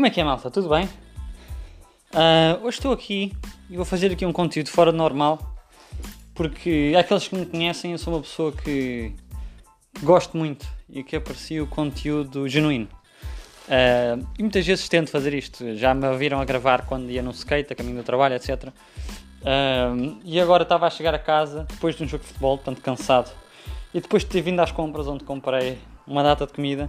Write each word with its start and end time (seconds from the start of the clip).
Como 0.00 0.06
é 0.06 0.10
que 0.10 0.18
é, 0.18 0.24
malta? 0.24 0.50
Tudo 0.50 0.70
bem? 0.70 0.86
Uh, 2.14 2.64
hoje 2.64 2.78
estou 2.78 2.90
aqui 2.90 3.36
e 3.68 3.76
vou 3.76 3.84
fazer 3.84 4.10
aqui 4.10 4.24
um 4.24 4.32
conteúdo 4.32 4.70
fora 4.70 4.90
do 4.90 4.96
normal 4.96 5.38
porque 6.34 6.94
aqueles 6.98 7.28
que 7.28 7.36
me 7.36 7.44
conhecem 7.44 7.92
eu 7.92 7.98
sou 7.98 8.14
uma 8.14 8.22
pessoa 8.22 8.50
que 8.50 9.14
gosto 10.02 10.38
muito 10.38 10.66
e 10.88 11.04
que 11.04 11.16
aprecio 11.16 11.66
conteúdo 11.66 12.48
genuíno. 12.48 12.88
Uh, 13.66 14.26
e 14.38 14.42
muitas 14.42 14.66
vezes 14.66 14.88
tento 14.88 15.10
fazer 15.10 15.34
isto. 15.34 15.76
Já 15.76 15.92
me 15.92 16.16
viram 16.16 16.40
a 16.40 16.46
gravar 16.46 16.86
quando 16.86 17.10
ia 17.10 17.22
no 17.22 17.32
skate, 17.32 17.70
a 17.70 17.76
caminho 17.76 17.98
do 17.98 18.02
trabalho, 18.02 18.34
etc. 18.36 18.68
Uh, 19.42 20.18
e 20.24 20.40
agora 20.40 20.62
estava 20.62 20.86
a 20.86 20.90
chegar 20.90 21.14
a 21.14 21.18
casa 21.18 21.66
depois 21.68 21.94
de 21.94 22.04
um 22.04 22.08
jogo 22.08 22.22
de 22.22 22.28
futebol, 22.28 22.56
tanto 22.56 22.80
cansado, 22.80 23.30
e 23.92 24.00
depois 24.00 24.24
de 24.24 24.30
ter 24.30 24.40
vindo 24.40 24.60
às 24.60 24.72
compras 24.72 25.06
onde 25.06 25.24
comprei 25.24 25.76
uma 26.06 26.22
data 26.22 26.46
de 26.46 26.54
comida 26.54 26.88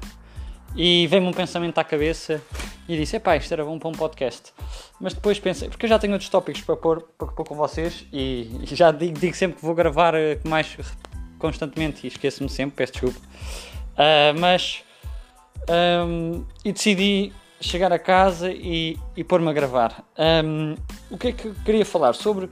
e 0.76 1.08
veio-me 1.08 1.30
um 1.30 1.34
pensamento 1.34 1.78
à 1.78 1.84
cabeça 1.84 2.42
e 2.88 2.98
disse: 2.98 3.16
Epá, 3.16 3.36
isto 3.36 3.52
era 3.52 3.64
bom 3.64 3.78
para 3.78 3.90
um 3.90 3.94
podcast. 3.94 4.54
Mas 5.00 5.14
depois 5.14 5.40
pensei, 5.40 5.70
porque 5.70 5.86
eu 5.86 5.90
já 5.90 6.00
tenho 6.00 6.14
outros 6.14 6.30
tópicos 6.30 6.62
para 6.62 6.76
pôr, 6.76 7.02
para 7.18 7.28
pôr 7.28 7.46
com 7.46 7.56
vocês 7.56 8.06
e, 8.12 8.50
já 8.64 8.92
digo, 8.92 9.18
digo, 9.20 9.36
sempre 9.36 9.58
que 9.58 9.66
vou 9.66 9.74
gravar 9.74 10.14
eh, 10.14 10.40
mais 10.46 10.78
constantemente 11.40 12.06
e 12.06 12.08
esqueço-me 12.08 12.50
sempre, 12.50 12.76
peço 12.76 12.94
desculpa. 12.94 13.20
Uh, 13.20 14.40
mas. 14.40 14.84
Um, 15.70 16.44
e 16.66 16.72
decidi 16.72 17.32
chegar 17.60 17.94
a 17.94 18.00
casa 18.00 18.52
e, 18.52 18.98
e 19.16 19.24
pôr-me 19.24 19.50
a 19.50 19.54
gravar. 19.54 20.04
Um, 20.44 20.76
o 21.10 21.18
que 21.18 21.28
é 21.28 21.32
que 21.32 21.46
eu 21.46 21.56
queria 21.64 21.86
falar? 21.86 22.14
Sobre, 22.14 22.50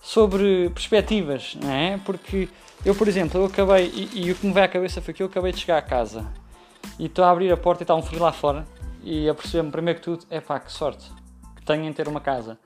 sobre 0.00 0.68
perspectivas, 0.70 1.56
não 1.62 1.70
é? 1.70 2.00
Porque 2.04 2.48
eu, 2.84 2.96
por 2.96 3.06
exemplo, 3.06 3.40
eu 3.40 3.46
acabei, 3.46 3.86
e, 3.94 4.26
e 4.26 4.32
o 4.32 4.34
que 4.34 4.44
me 4.44 4.52
veio 4.52 4.66
à 4.66 4.68
cabeça 4.68 5.00
foi 5.00 5.14
que 5.14 5.22
eu 5.22 5.28
acabei 5.28 5.52
de 5.52 5.60
chegar 5.60 5.78
a 5.78 5.82
casa 5.82 6.26
e 6.98 7.06
estou 7.06 7.24
a 7.24 7.30
abrir 7.30 7.52
a 7.52 7.56
porta 7.56 7.82
e 7.82 7.84
está 7.84 7.94
um 7.94 8.02
frio 8.02 8.20
lá 8.20 8.32
fora. 8.32 8.66
E 9.02 9.28
a 9.28 9.34
perceber-me 9.34 9.70
primeiro 9.70 9.98
que 9.98 10.04
tudo, 10.04 10.24
é 10.30 10.40
pá, 10.40 10.60
que 10.60 10.70
sorte 10.70 11.10
que 11.56 11.62
tenho 11.64 11.84
em 11.84 11.92
ter 11.92 12.08
uma 12.08 12.20
casa. 12.20 12.58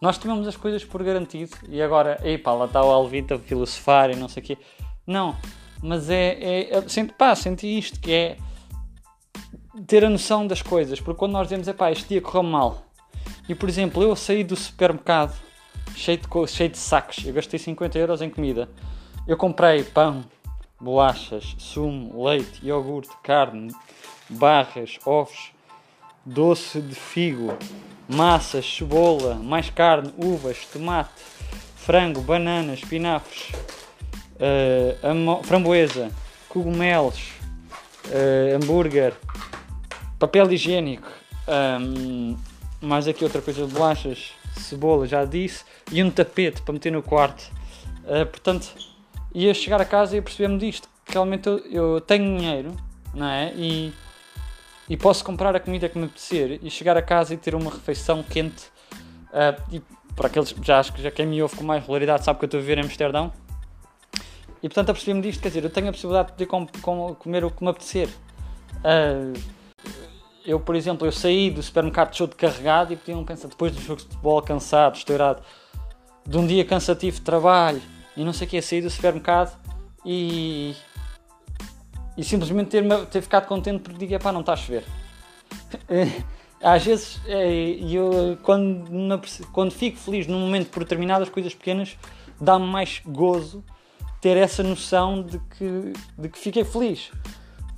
Nós 0.00 0.16
tomamos 0.16 0.46
as 0.46 0.56
coisas 0.56 0.84
por 0.84 1.02
garantido 1.02 1.56
e 1.68 1.82
agora, 1.82 2.18
ei 2.22 2.38
pá, 2.38 2.52
lá 2.52 2.66
está 2.66 2.82
o 2.84 2.90
Alvita 2.90 3.34
a 3.34 3.38
filosofar 3.38 4.10
e 4.10 4.16
não 4.16 4.28
sei 4.28 4.42
o 4.42 4.46
quê. 4.46 4.58
Não, 5.06 5.36
mas 5.82 6.08
é, 6.10 6.36
é, 6.40 6.76
é 6.76 6.88
senti, 6.88 7.12
pá, 7.14 7.34
senti 7.34 7.78
isto, 7.78 7.98
que 8.00 8.12
é 8.12 8.36
ter 9.86 10.04
a 10.04 10.10
noção 10.10 10.46
das 10.46 10.62
coisas, 10.62 11.00
porque 11.00 11.18
quando 11.18 11.32
nós 11.32 11.44
dizemos, 11.48 11.68
é 11.68 11.72
pá, 11.72 11.90
este 11.90 12.08
dia 12.08 12.20
correu 12.20 12.42
mal, 12.42 12.84
e 13.48 13.54
por 13.54 13.68
exemplo, 13.68 14.02
eu 14.02 14.14
saí 14.16 14.44
do 14.44 14.56
supermercado 14.56 15.34
cheio 15.94 16.18
de, 16.18 16.46
cheio 16.48 16.70
de 16.70 16.78
sacos, 16.78 17.24
eu 17.24 17.32
gastei 17.32 17.58
50 17.58 17.98
euros 17.98 18.22
em 18.22 18.30
comida, 18.30 18.68
eu 19.26 19.36
comprei 19.36 19.84
pão, 19.84 20.24
bolachas, 20.80 21.56
sumo, 21.58 22.24
leite, 22.24 22.64
iogurte, 22.64 23.10
carne, 23.22 23.72
barras, 24.28 24.98
ovos, 25.04 25.50
doce 26.24 26.80
de 26.80 26.94
figo, 26.94 27.56
massas, 28.08 28.64
cebola, 28.64 29.34
mais 29.34 29.70
carne, 29.70 30.12
uvas, 30.16 30.66
tomate, 30.72 31.10
frango, 31.76 32.20
bananas, 32.20 32.80
espinafres, 32.80 33.50
uh, 34.36 35.44
framboesa, 35.44 36.12
cogumelos, 36.48 37.32
uh, 38.06 38.56
hambúrguer, 38.56 39.14
papel 40.18 40.52
higiênico, 40.52 41.08
um, 41.80 42.36
mais 42.80 43.08
aqui 43.08 43.24
outra 43.24 43.42
coisa, 43.42 43.66
bolachas, 43.66 44.32
cebola, 44.54 45.06
já 45.06 45.24
disse, 45.24 45.64
e 45.90 46.02
um 46.02 46.10
tapete 46.10 46.62
para 46.62 46.74
meter 46.74 46.92
no 46.92 47.02
quarto. 47.02 47.50
Uh, 48.04 48.24
portanto, 48.26 48.72
ia 49.34 49.52
chegar 49.54 49.80
a 49.80 49.84
casa 49.84 50.16
e 50.16 50.20
perceber-me 50.20 50.58
disto. 50.58 50.88
Que 51.04 51.12
realmente 51.12 51.48
eu, 51.48 51.58
eu, 51.70 52.00
tenho 52.00 52.36
dinheiro, 52.36 52.76
não 53.14 53.26
é? 53.26 53.52
E, 53.54 53.92
e 54.88 54.96
posso 54.96 55.24
comprar 55.24 55.54
a 55.56 55.60
comida 55.60 55.88
que 55.88 55.98
me 55.98 56.04
apetecer 56.04 56.58
e 56.62 56.70
chegar 56.70 56.96
a 56.96 57.02
casa 57.02 57.34
e 57.34 57.36
ter 57.36 57.54
uma 57.54 57.70
refeição 57.70 58.22
quente. 58.22 58.66
Uh, 59.28 59.76
e 59.76 59.82
para 60.14 60.26
aqueles, 60.26 60.54
já 60.62 60.78
acho 60.78 60.92
que 60.92 61.00
já 61.00 61.10
quem 61.10 61.26
me 61.26 61.40
ouve 61.40 61.56
com 61.56 61.64
mais 61.64 61.82
regularidade 61.82 62.24
sabe 62.24 62.38
que 62.38 62.44
eu 62.44 62.46
estou 62.46 62.58
a 62.58 62.60
viver 62.60 62.78
em 62.78 62.82
Amsterdão. 62.82 63.32
E 64.62 64.68
portanto 64.68 64.90
apercebi-me 64.90 65.22
disto, 65.22 65.40
quer 65.40 65.48
dizer, 65.48 65.64
eu 65.64 65.70
tenho 65.70 65.88
a 65.88 65.92
possibilidade 65.92 66.28
de 66.28 66.32
poder 66.32 66.46
com, 66.46 66.66
com, 66.82 67.14
comer 67.14 67.44
o 67.44 67.50
que 67.50 67.62
me 67.62 67.70
apetecer. 67.70 68.08
Uh, 68.78 69.38
eu, 70.44 70.58
por 70.58 70.74
exemplo, 70.74 71.06
eu 71.06 71.12
saí 71.12 71.50
do 71.50 71.62
supermercado 71.62 72.16
todo 72.16 72.34
carregado 72.34 72.92
e 72.92 72.96
podiam 72.96 73.24
pensar, 73.24 73.48
depois 73.48 73.70
do 73.70 73.80
jogo 73.80 74.00
de 74.00 74.08
futebol 74.08 74.40
cansado, 74.40 74.96
estourado, 74.96 75.42
de 76.26 76.38
um 76.38 76.46
dia 76.46 76.64
cansativo 76.64 77.18
de 77.18 77.22
trabalho, 77.22 77.82
e 78.18 78.24
não 78.24 78.32
sei 78.32 78.48
o 78.48 78.50
que, 78.50 78.60
sair 78.60 78.82
do 78.82 78.90
supermercado 78.90 79.56
e, 80.04 80.74
e 82.16 82.24
simplesmente 82.24 82.68
ter, 82.68 82.84
ter 83.06 83.22
ficado 83.22 83.46
contente 83.46 83.80
porque 83.80 84.06
digo, 84.06 84.20
pá, 84.20 84.32
não 84.32 84.40
está 84.40 84.54
a 84.54 84.56
chover. 84.56 84.84
Às 86.60 86.84
vezes, 86.84 87.20
é, 87.26 87.48
eu, 87.80 88.36
quando, 88.42 89.20
quando 89.52 89.70
fico 89.70 89.96
feliz 89.96 90.26
num 90.26 90.40
momento 90.40 90.68
por 90.70 90.82
determinadas 90.82 91.28
coisas 91.28 91.54
pequenas, 91.54 91.96
dá-me 92.40 92.66
mais 92.66 93.00
gozo 93.06 93.64
ter 94.20 94.36
essa 94.36 94.64
noção 94.64 95.22
de 95.22 95.38
que, 95.38 95.92
de 96.18 96.28
que 96.28 96.38
fiquei 96.40 96.64
feliz. 96.64 97.12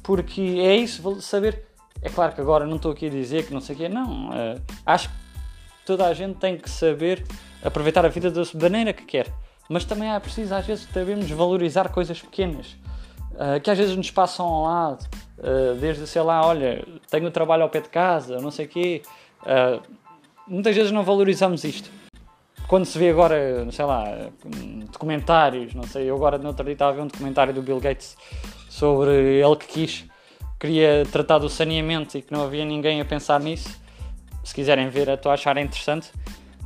Porque 0.02 0.40
é 0.40 0.74
isso, 0.74 1.20
saber. 1.20 1.66
É 2.00 2.08
claro 2.08 2.32
que 2.32 2.40
agora 2.40 2.64
não 2.64 2.76
estou 2.76 2.92
aqui 2.92 3.08
a 3.08 3.10
dizer 3.10 3.46
que 3.46 3.52
não 3.52 3.60
sei 3.60 3.74
o 3.74 3.78
quê, 3.78 3.88
não. 3.90 4.32
É, 4.32 4.58
acho 4.86 5.10
que 5.10 5.14
toda 5.84 6.06
a 6.06 6.14
gente 6.14 6.38
tem 6.38 6.56
que 6.56 6.70
saber 6.70 7.26
aproveitar 7.62 8.06
a 8.06 8.08
vida 8.08 8.30
da 8.30 8.42
maneira 8.54 8.94
que 8.94 9.04
quer 9.04 9.30
mas 9.70 9.84
também 9.84 10.12
é 10.12 10.18
preciso 10.18 10.52
às 10.52 10.66
vezes 10.66 10.88
sabermos 10.92 11.30
valorizar 11.30 11.88
coisas 11.90 12.20
pequenas 12.20 12.76
uh, 13.34 13.60
que 13.62 13.70
às 13.70 13.78
vezes 13.78 13.96
nos 13.96 14.10
passam 14.10 14.44
ao 14.44 14.64
lado, 14.64 15.08
uh, 15.38 15.76
desde 15.76 16.08
sei 16.08 16.22
lá, 16.22 16.44
olha, 16.44 16.84
tenho 17.08 17.28
o 17.28 17.30
trabalho 17.30 17.62
ao 17.62 17.68
pé 17.70 17.80
de 17.80 17.88
casa, 17.88 18.40
não 18.40 18.50
sei 18.50 18.66
o 18.66 18.68
quê. 18.68 19.02
Uh, 19.42 19.80
muitas 20.48 20.74
vezes 20.74 20.90
não 20.90 21.04
valorizamos 21.04 21.62
isto. 21.62 21.88
Quando 22.66 22.84
se 22.84 22.98
vê 22.98 23.10
agora, 23.10 23.64
sei 23.70 23.84
lá, 23.84 24.04
documentários, 24.92 25.72
não 25.72 25.84
sei, 25.84 26.10
eu 26.10 26.16
agora 26.16 26.36
no 26.36 26.48
outro 26.48 26.64
dia 26.64 26.72
estava 26.72 26.90
a 26.90 26.94
ver 26.94 27.02
um 27.02 27.06
documentário 27.06 27.54
do 27.54 27.62
Bill 27.62 27.78
Gates 27.78 28.16
sobre 28.68 29.40
ele 29.40 29.56
que 29.56 29.66
quis, 29.66 30.04
queria 30.58 31.04
tratar 31.10 31.38
do 31.38 31.48
saneamento 31.48 32.18
e 32.18 32.22
que 32.22 32.32
não 32.32 32.42
havia 32.42 32.64
ninguém 32.64 33.00
a 33.00 33.04
pensar 33.04 33.38
nisso. 33.38 33.80
Se 34.42 34.52
quiserem 34.52 34.88
ver, 34.88 35.08
estou 35.08 35.30
a 35.30 35.34
achar 35.34 35.56
interessante 35.58 36.10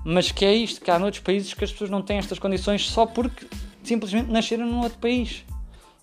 mas 0.04 0.30
que 0.30 0.44
é 0.44 0.52
isto, 0.52 0.80
que 0.80 0.90
há 0.90 0.98
noutros 0.98 1.22
países 1.22 1.54
que 1.54 1.64
as 1.64 1.72
pessoas 1.72 1.90
não 1.90 2.02
têm 2.02 2.18
estas 2.18 2.38
condições 2.38 2.88
só 2.88 3.06
porque 3.06 3.46
simplesmente 3.82 4.30
nasceram 4.30 4.66
num 4.66 4.80
outro 4.80 4.98
país. 4.98 5.44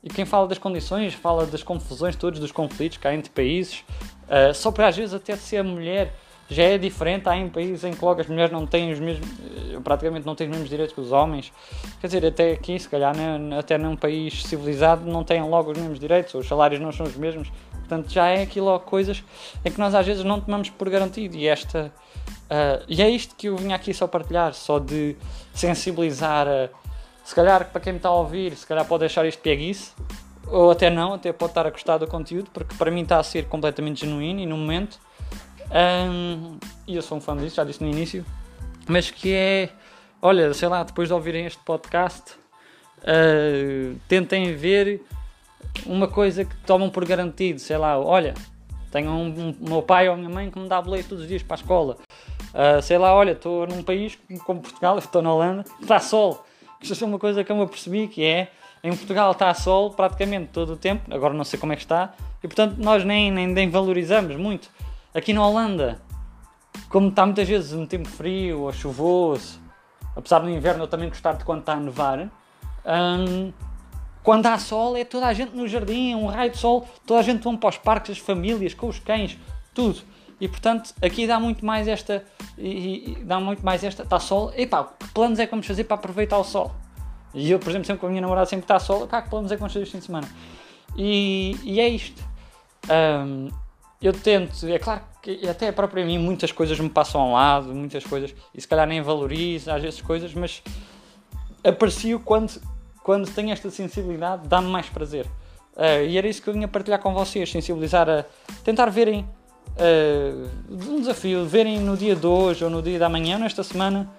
E 0.03 0.09
quem 0.09 0.25
fala 0.25 0.47
das 0.47 0.57
condições, 0.57 1.13
fala 1.13 1.45
das 1.45 1.61
confusões 1.61 2.15
todos, 2.15 2.39
dos 2.39 2.51
conflitos 2.51 2.97
que 2.97 3.07
há 3.07 3.13
entre 3.13 3.29
países, 3.29 3.83
uh, 4.23 4.53
só 4.53 4.71
para 4.71 4.87
às 4.87 4.97
vezes 4.97 5.13
até 5.13 5.35
ser 5.35 5.63
mulher 5.63 6.13
já 6.51 6.63
é 6.63 6.77
diferente. 6.77 7.29
Há 7.29 7.37
em 7.37 7.47
países 7.47 7.83
em 7.83 7.93
que 7.93 8.03
logo 8.03 8.19
as 8.19 8.27
mulheres 8.27 8.51
não 8.51 8.67
têm 8.67 8.91
os 8.91 8.99
mesmos, 8.99 9.25
eh, 9.25 9.79
praticamente 9.81 10.25
não 10.25 10.35
têm 10.35 10.47
os 10.47 10.51
mesmos 10.51 10.69
direitos 10.69 10.93
que 10.93 10.99
os 10.99 11.11
homens. 11.11 11.51
Quer 12.01 12.07
dizer, 12.07 12.25
até 12.25 12.51
aqui, 12.51 12.77
se 12.77 12.89
calhar, 12.89 13.15
né, 13.15 13.57
até 13.57 13.77
num 13.77 13.95
país 13.95 14.43
civilizado, 14.43 15.09
não 15.09 15.23
têm 15.23 15.41
logo 15.41 15.71
os 15.71 15.77
mesmos 15.77 15.97
direitos, 15.97 16.33
os 16.33 16.45
salários 16.45 16.81
não 16.81 16.91
são 16.91 17.05
os 17.05 17.15
mesmos. 17.15 17.49
Portanto, 17.91 18.09
já 18.09 18.27
é 18.27 18.43
aqui 18.43 18.61
logo 18.61 18.85
coisas 18.85 19.21
em 19.65 19.69
que 19.69 19.77
nós 19.77 19.93
às 19.93 20.05
vezes 20.05 20.23
não 20.23 20.39
tomamos 20.39 20.69
por 20.69 20.89
garantido. 20.89 21.35
E 21.35 21.45
esta 21.45 21.91
Uh, 22.51 22.83
e 22.85 23.01
é 23.01 23.09
isto 23.09 23.33
que 23.33 23.47
eu 23.47 23.55
vim 23.55 23.71
aqui 23.71 23.93
só 23.93 24.05
partilhar, 24.07 24.53
só 24.53 24.77
de 24.77 25.15
sensibilizar, 25.53 26.45
uh, 26.45 26.69
se 27.23 27.33
calhar 27.33 27.71
para 27.71 27.79
quem 27.79 27.93
me 27.93 27.99
está 27.99 28.09
a 28.09 28.13
ouvir, 28.13 28.53
se 28.57 28.67
calhar 28.67 28.83
pode 28.85 29.05
achar 29.05 29.25
isto 29.25 29.41
peguice, 29.41 29.93
ou 30.47 30.69
até 30.69 30.89
não, 30.89 31.13
até 31.13 31.31
pode 31.31 31.51
estar 31.51 31.65
a 31.65 31.69
gostar 31.69 31.97
do 31.97 32.07
conteúdo, 32.07 32.49
porque 32.51 32.75
para 32.75 32.91
mim 32.91 33.03
está 33.03 33.19
a 33.19 33.23
ser 33.23 33.45
completamente 33.45 34.01
genuíno 34.01 34.41
e 34.41 34.45
no 34.45 34.57
momento. 34.57 34.99
Um, 35.71 36.57
e 36.85 36.97
eu 36.97 37.01
sou 37.01 37.19
um 37.19 37.21
fã 37.21 37.37
disso, 37.37 37.55
já 37.55 37.63
disse 37.63 37.81
no 37.81 37.89
início, 37.89 38.25
mas 38.85 39.09
que 39.09 39.33
é, 39.33 39.69
olha, 40.21 40.53
sei 40.53 40.67
lá, 40.67 40.83
depois 40.83 41.07
de 41.07 41.13
ouvirem 41.13 41.45
este 41.45 41.63
podcast, 41.63 42.33
uh, 42.97 43.97
tentem 44.09 44.53
ver 44.53 45.01
uma 45.85 46.07
coisa 46.07 46.45
que 46.45 46.55
tomam 46.65 46.89
por 46.89 47.05
garantido, 47.05 47.59
sei 47.59 47.77
lá, 47.77 47.99
olha, 47.99 48.33
tenho 48.91 49.09
um, 49.09 49.27
um, 49.27 49.55
meu 49.59 49.81
pai 49.81 50.09
ou 50.09 50.17
minha 50.17 50.29
mãe 50.29 50.51
que 50.51 50.59
me 50.59 50.67
dá 50.67 50.81
boleto 50.81 51.09
todos 51.09 51.23
os 51.23 51.29
dias 51.29 51.41
para 51.41 51.55
a 51.55 51.59
escola. 51.59 51.97
Uh, 52.53 52.81
sei 52.81 52.97
lá, 52.97 53.13
olha, 53.13 53.31
estou 53.31 53.65
num 53.65 53.81
país 53.81 54.19
como 54.45 54.61
Portugal, 54.61 54.97
estou 54.99 55.21
na 55.21 55.33
Holanda, 55.33 55.65
está 55.81 55.99
sol. 55.99 56.45
Isto 56.81 57.03
é 57.03 57.07
uma 57.07 57.19
coisa 57.19 57.43
que 57.43 57.51
eu 57.51 57.55
me 57.55 57.63
apercebi 57.63 58.07
que 58.07 58.23
é, 58.25 58.51
em 58.83 58.95
Portugal 58.95 59.31
está 59.31 59.53
sol 59.53 59.91
praticamente 59.91 60.49
todo 60.51 60.73
o 60.73 60.77
tempo, 60.77 61.13
agora 61.13 61.33
não 61.33 61.43
sei 61.43 61.59
como 61.59 61.71
é 61.71 61.75
que 61.75 61.83
está, 61.83 62.13
e 62.43 62.47
portanto 62.47 62.77
nós 62.77 63.05
nem, 63.05 63.31
nem, 63.31 63.47
nem 63.47 63.69
valorizamos 63.69 64.35
muito. 64.35 64.69
Aqui 65.13 65.31
na 65.31 65.45
Holanda, 65.47 66.01
como 66.89 67.09
está 67.09 67.25
muitas 67.25 67.47
vezes 67.47 67.73
um 67.73 67.85
tempo 67.85 68.09
frio 68.09 68.61
ou 68.61 68.73
chuvoso, 68.73 69.59
apesar 70.15 70.39
do 70.39 70.49
inverno 70.49 70.83
eu 70.83 70.87
também 70.87 71.07
gostar 71.07 71.33
de 71.33 71.45
quando 71.45 71.59
está 71.59 71.73
a 71.73 71.79
nevar, 71.79 72.29
um, 72.85 73.53
quando 74.23 74.45
há 74.47 74.57
sol 74.57 74.95
é 74.95 75.03
toda 75.03 75.27
a 75.27 75.33
gente 75.33 75.55
no 75.55 75.67
jardim, 75.67 76.15
um 76.15 76.27
raio 76.27 76.51
de 76.51 76.57
sol, 76.57 76.87
toda 77.05 77.19
a 77.19 77.23
gente 77.23 77.43
vão 77.43 77.57
para 77.57 77.69
os 77.69 77.77
parques, 77.77 78.11
as 78.11 78.17
famílias, 78.17 78.73
com 78.73 78.87
os 78.87 78.99
cães, 78.99 79.37
tudo. 79.73 79.99
E 80.39 80.47
portanto, 80.47 80.93
aqui 81.01 81.27
dá 81.27 81.39
muito 81.39 81.65
mais 81.65 81.87
esta. 81.87 82.25
E, 82.57 83.11
e 83.11 83.15
dá 83.23 83.39
muito 83.39 83.63
mais 83.63 83.83
esta. 83.83 84.03
Está 84.03 84.19
sol. 84.19 84.51
Epá, 84.57 84.83
que 84.83 85.07
planos 85.09 85.39
é 85.39 85.45
que 85.45 85.51
vamos 85.51 85.67
fazer 85.67 85.83
para 85.83 85.95
aproveitar 85.95 86.37
o 86.37 86.43
sol? 86.43 86.71
E 87.33 87.51
eu, 87.51 87.59
por 87.59 87.69
exemplo, 87.69 87.85
sempre 87.85 88.01
com 88.01 88.07
a 88.07 88.09
minha 88.09 88.21
namorada 88.21 88.47
sempre 88.47 88.63
está 88.63 88.79
sol. 88.79 89.03
Epá, 89.03 89.21
que 89.21 89.29
planos 89.29 89.51
é 89.51 89.55
que 89.55 89.59
vamos 89.59 89.73
fazer 89.73 89.83
este 89.83 89.93
fim 89.93 89.99
de 89.99 90.05
semana? 90.05 90.27
E, 90.97 91.55
e 91.63 91.79
é 91.79 91.87
isto. 91.87 92.23
Um, 92.89 93.49
eu 94.01 94.13
tento, 94.13 94.67
é 94.67 94.79
claro 94.79 95.01
que 95.21 95.47
até 95.47 95.71
próprio 95.71 96.03
a 96.03 96.05
mim 96.07 96.17
muitas 96.17 96.51
coisas 96.51 96.79
me 96.79 96.89
passam 96.89 97.21
ao 97.21 97.33
lado, 97.33 97.73
muitas 97.73 98.03
coisas, 98.03 98.33
e 98.53 98.59
se 98.59 98.67
calhar 98.67 98.87
nem 98.87 98.99
valorizo 98.99 99.71
às 99.71 99.81
vezes 99.81 100.01
coisas, 100.01 100.33
mas 100.33 100.63
aprecio 101.63 102.19
quando, 102.19 102.59
quando 103.03 103.29
tenho 103.31 103.51
esta 103.51 103.69
sensibilidade, 103.69 104.47
dá-me 104.47 104.69
mais 104.69 104.87
prazer. 104.89 105.25
Uh, 105.75 106.05
e 106.07 106.17
era 106.17 106.27
isso 106.27 106.41
que 106.41 106.49
eu 106.49 106.53
vinha 106.53 106.67
partilhar 106.67 106.99
com 106.99 107.13
vocês, 107.13 107.49
sensibilizar 107.49 108.09
a 108.09 108.25
tentar 108.63 108.89
verem 108.89 109.27
uh, 109.77 110.49
um 110.69 110.99
desafio, 110.99 111.45
verem 111.45 111.79
no 111.79 111.95
dia 111.95 112.15
de 112.15 112.27
hoje 112.27 112.63
ou 112.63 112.69
no 112.69 112.81
dia 112.81 112.99
da 112.99 113.09
manhã, 113.09 113.37
nesta 113.37 113.63
semana, 113.63 114.09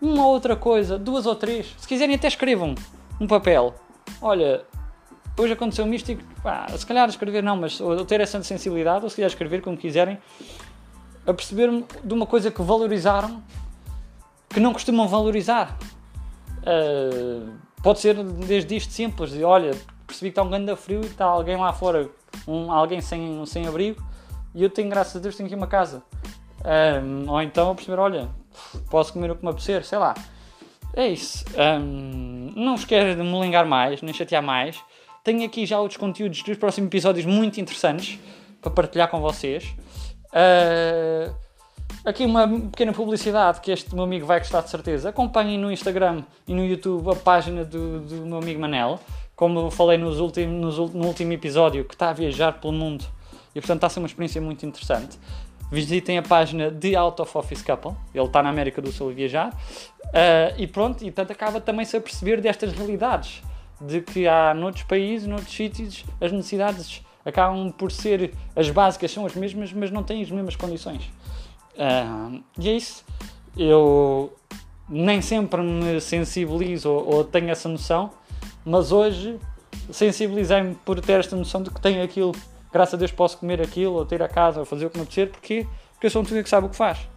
uma 0.00 0.26
outra 0.26 0.56
coisa, 0.56 0.98
duas 0.98 1.26
ou 1.26 1.34
três. 1.34 1.74
Se 1.78 1.88
quiserem 1.88 2.14
até 2.14 2.28
escrevam 2.28 2.74
um 3.20 3.26
papel. 3.26 3.74
Olha, 4.22 4.64
hoje 5.36 5.52
aconteceu-me 5.52 5.98
pá, 6.42 6.68
se 6.68 6.86
calhar 6.86 7.08
escrever 7.08 7.42
não, 7.42 7.56
mas 7.56 7.80
ou 7.80 8.04
ter 8.04 8.20
essa 8.20 8.42
sensibilidade, 8.42 9.04
ou 9.04 9.10
se 9.10 9.16
quiser 9.16 9.28
escrever 9.28 9.60
como 9.60 9.76
quiserem, 9.76 10.18
a 11.26 11.34
perceber-me 11.34 11.84
de 12.04 12.14
uma 12.14 12.26
coisa 12.26 12.50
que 12.50 12.62
valorizaram 12.62 13.42
que 14.48 14.60
não 14.60 14.72
costumam 14.72 15.08
valorizar. 15.08 15.76
Uh, 16.62 17.65
pode 17.86 18.00
ser 18.00 18.20
desde 18.20 18.74
isto 18.74 18.92
simples, 18.92 19.30
de 19.30 19.44
olha, 19.44 19.70
percebi 20.08 20.30
que 20.32 20.32
está 20.32 20.42
um 20.42 20.48
grande 20.50 20.74
frio 20.74 21.02
e 21.04 21.06
está 21.06 21.24
alguém 21.24 21.56
lá 21.56 21.72
fora, 21.72 22.10
um, 22.44 22.72
alguém 22.72 23.00
sem, 23.00 23.46
sem 23.46 23.64
abrigo, 23.64 24.04
e 24.52 24.64
eu 24.64 24.68
tenho, 24.68 24.90
graças 24.90 25.14
a 25.14 25.20
Deus, 25.20 25.36
tenho 25.36 25.46
aqui 25.46 25.54
uma 25.54 25.68
casa. 25.68 26.02
Um, 26.64 27.30
ou 27.30 27.40
então 27.40 27.76
perceber, 27.76 28.00
olha, 28.00 28.28
posso 28.90 29.12
comer 29.12 29.30
o 29.30 29.36
que 29.36 29.44
me 29.44 29.50
apetecer, 29.50 29.84
sei 29.84 29.98
lá. 29.98 30.14
É 30.94 31.06
isso. 31.06 31.44
Um, 31.56 32.52
não 32.56 32.74
vos 32.74 32.84
quero 32.84 33.22
molingar 33.22 33.64
mais, 33.64 34.02
nem 34.02 34.12
chatear 34.12 34.42
mais. 34.42 34.76
Tenho 35.22 35.46
aqui 35.46 35.64
já 35.64 35.78
outros 35.78 35.96
conteúdos 35.96 36.42
dos 36.42 36.58
próximos 36.58 36.88
episódios 36.88 37.24
muito 37.24 37.60
interessantes 37.60 38.18
para 38.60 38.72
partilhar 38.72 39.08
com 39.08 39.20
vocês. 39.20 39.64
Uh, 40.32 41.32
aqui 42.06 42.24
uma 42.24 42.48
pequena 42.48 42.92
publicidade 42.92 43.60
que 43.60 43.70
este 43.70 43.94
meu 43.94 44.04
amigo 44.04 44.24
vai 44.24 44.38
gostar 44.38 44.62
de 44.62 44.70
certeza. 44.70 45.10
Acompanhem 45.10 45.58
no 45.58 45.70
Instagram 45.70 46.22
e 46.48 46.54
no 46.54 46.64
YouTube 46.64 47.10
a 47.10 47.16
página 47.16 47.64
do, 47.64 48.00
do 48.00 48.26
meu 48.26 48.38
amigo 48.38 48.60
Manel 48.60 48.98
como 49.36 49.60
eu 49.60 49.70
falei 49.70 49.98
nos 49.98 50.18
nos, 50.18 50.78
no 50.78 51.06
último 51.06 51.32
episódio, 51.32 51.84
que 51.84 51.94
está 51.94 52.08
a 52.08 52.12
viajar 52.14 52.54
pelo 52.54 52.72
mundo 52.72 53.04
e 53.54 53.60
portanto 53.60 53.76
está 53.76 53.86
a 53.86 53.90
ser 53.90 54.00
uma 54.00 54.06
experiência 54.06 54.40
muito 54.40 54.64
interessante. 54.64 55.18
Visitem 55.70 56.16
a 56.16 56.22
página 56.22 56.70
de 56.70 56.96
Out 56.96 57.20
of 57.20 57.36
Office 57.36 57.62
Couple, 57.62 57.92
ele 58.14 58.24
está 58.24 58.42
na 58.42 58.48
América 58.48 58.80
do 58.80 58.90
Sul 58.90 59.10
a 59.10 59.12
viajar, 59.12 59.50
uh, 59.50 60.54
e 60.56 60.66
pronto, 60.66 61.02
e 61.02 61.10
portanto 61.10 61.32
acaba 61.32 61.60
também-se 61.60 61.96
a 61.96 62.00
perceber 62.00 62.40
destas 62.40 62.72
realidades, 62.72 63.42
de 63.80 64.00
que 64.00 64.26
há 64.26 64.54
noutros 64.54 64.84
países, 64.84 65.26
noutros 65.26 65.54
sítios, 65.54 66.04
as 66.20 66.32
necessidades 66.32 67.02
acabam 67.24 67.70
por 67.72 67.90
ser, 67.90 68.32
as 68.54 68.70
básicas 68.70 69.10
são 69.10 69.26
as 69.26 69.34
mesmas, 69.34 69.72
mas 69.72 69.90
não 69.90 70.02
têm 70.02 70.22
as 70.22 70.30
mesmas 70.30 70.54
condições. 70.54 71.10
Uh, 71.76 72.42
e 72.58 72.68
é 72.68 72.72
isso. 72.72 73.04
Eu 73.56 74.32
nem 74.88 75.20
sempre 75.20 75.62
me 75.62 76.00
sensibilizo 76.00 76.90
ou, 76.90 77.24
tenho 77.24 77.50
essa 77.50 77.68
noção, 77.68 78.10
mas 78.64 78.92
hoje 78.92 79.38
sensibilizei-me 79.90 80.74
por 80.74 81.00
ter 81.00 81.20
esta 81.20 81.36
noção 81.36 81.62
de 81.62 81.70
que 81.70 81.80
tenho 81.80 82.02
aquilo, 82.02 82.32
graças 82.72 82.94
a 82.94 82.96
Deus 82.96 83.12
posso 83.12 83.38
comer 83.38 83.60
aquilo, 83.60 83.94
ou 83.94 84.04
ter 84.04 84.22
a 84.22 84.28
casa, 84.28 84.60
ou 84.60 84.66
fazer 84.66 84.86
o 84.86 84.90
que 84.90 84.98
me 84.98 85.02
apetecer, 85.02 85.30
porque, 85.30 85.66
porque 85.92 86.06
eu 86.06 86.10
sou 86.10 86.22
um 86.22 86.24
que 86.24 86.48
sabe 86.48 86.66
o 86.66 86.70
que 86.70 86.76
faz. 86.76 87.08